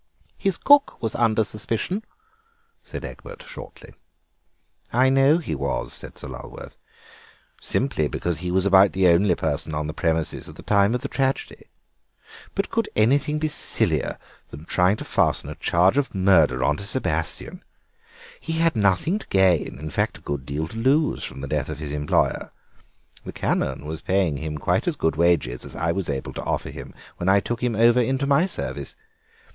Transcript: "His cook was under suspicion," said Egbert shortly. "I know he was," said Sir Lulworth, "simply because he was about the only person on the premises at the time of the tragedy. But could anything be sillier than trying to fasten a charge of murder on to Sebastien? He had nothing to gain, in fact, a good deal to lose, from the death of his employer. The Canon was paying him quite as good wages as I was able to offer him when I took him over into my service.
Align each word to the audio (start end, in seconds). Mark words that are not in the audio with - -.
"His 0.39 0.57
cook 0.57 0.99
was 0.99 1.13
under 1.13 1.43
suspicion," 1.43 2.03
said 2.83 3.05
Egbert 3.05 3.43
shortly. 3.47 3.93
"I 4.91 5.09
know 5.09 5.37
he 5.37 5.53
was," 5.53 5.93
said 5.93 6.17
Sir 6.17 6.27
Lulworth, 6.27 6.75
"simply 7.61 8.07
because 8.07 8.39
he 8.39 8.49
was 8.49 8.65
about 8.65 8.93
the 8.93 9.07
only 9.09 9.35
person 9.35 9.75
on 9.75 9.85
the 9.85 9.93
premises 9.93 10.49
at 10.49 10.55
the 10.55 10.63
time 10.63 10.95
of 10.95 11.01
the 11.01 11.07
tragedy. 11.07 11.67
But 12.55 12.71
could 12.71 12.89
anything 12.95 13.37
be 13.37 13.47
sillier 13.47 14.17
than 14.49 14.65
trying 14.65 14.95
to 14.97 15.05
fasten 15.05 15.51
a 15.51 15.55
charge 15.55 15.99
of 15.99 16.15
murder 16.15 16.63
on 16.63 16.77
to 16.77 16.83
Sebastien? 16.83 17.63
He 18.39 18.53
had 18.53 18.75
nothing 18.75 19.19
to 19.19 19.27
gain, 19.27 19.77
in 19.77 19.91
fact, 19.91 20.17
a 20.17 20.21
good 20.21 20.47
deal 20.47 20.67
to 20.69 20.77
lose, 20.79 21.23
from 21.23 21.41
the 21.41 21.47
death 21.47 21.69
of 21.69 21.77
his 21.77 21.91
employer. 21.91 22.51
The 23.23 23.33
Canon 23.33 23.85
was 23.85 24.01
paying 24.01 24.37
him 24.37 24.57
quite 24.57 24.87
as 24.87 24.95
good 24.95 25.15
wages 25.15 25.63
as 25.63 25.75
I 25.75 25.91
was 25.91 26.09
able 26.09 26.33
to 26.33 26.43
offer 26.43 26.71
him 26.71 26.95
when 27.17 27.29
I 27.29 27.39
took 27.39 27.61
him 27.61 27.75
over 27.75 27.99
into 28.01 28.25
my 28.25 28.47
service. 28.47 28.95